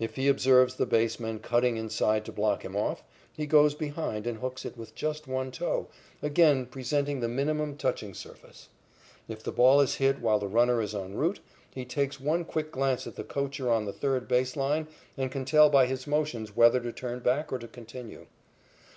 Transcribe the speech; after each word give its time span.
If 0.00 0.16
he 0.16 0.26
observes 0.26 0.74
the 0.74 0.86
baseman 0.86 1.38
cutting 1.38 1.76
inside 1.76 2.24
to 2.24 2.32
block 2.32 2.64
him 2.64 2.74
off, 2.74 3.04
he 3.32 3.46
goes 3.46 3.76
behind 3.76 4.26
and 4.26 4.38
hooks 4.38 4.64
it 4.64 4.76
with 4.76 4.96
just 4.96 5.28
one 5.28 5.52
toe, 5.52 5.86
again 6.20 6.66
presenting 6.66 7.20
the 7.20 7.28
minimum 7.28 7.76
touching 7.76 8.12
surface. 8.12 8.70
If 9.28 9.44
the 9.44 9.52
ball 9.52 9.80
is 9.80 9.94
hit 10.02 10.18
while 10.18 10.40
the 10.40 10.48
runner 10.48 10.82
is 10.82 10.96
en 10.96 11.14
route, 11.14 11.38
he 11.72 11.84
takes 11.84 12.18
one 12.18 12.44
quick 12.44 12.72
glance 12.72 13.06
at 13.06 13.14
the 13.14 13.22
coacher 13.22 13.70
on 13.70 13.84
the 13.84 13.92
third 13.92 14.26
base 14.26 14.56
line 14.56 14.88
and 15.16 15.30
can 15.30 15.44
tell 15.44 15.70
by 15.70 15.86
his 15.86 16.08
motions 16.08 16.56
whether 16.56 16.80
to 16.80 16.90
turn 16.90 17.20
back 17.20 17.52
or 17.52 17.60
to 17.60 17.68
continue. 17.68 18.26